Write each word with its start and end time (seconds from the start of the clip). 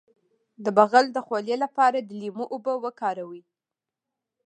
د 0.63 0.65
بغل 0.77 1.05
د 1.13 1.17
خولې 1.25 1.55
لپاره 1.63 1.97
د 2.01 2.09
لیمو 2.21 2.45
اوبه 2.53 2.73
وکاروئ 2.83 3.41